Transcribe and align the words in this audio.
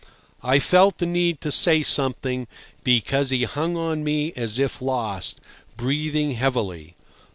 I 0.41 0.57
felt 0.57 0.97
the 0.97 1.05
need 1.05 1.41
to 1.41 1.51
say 1.51 1.83
something, 1.83 2.47
because 2.83 3.29
he 3.29 3.43
hung 3.43 3.77
on 3.77 3.97
to 3.99 4.03
me 4.03 4.33
as 4.35 4.57
if 4.57 4.81
lost, 4.81 5.39
breathing 5.77 6.31
heavily. 6.33 6.95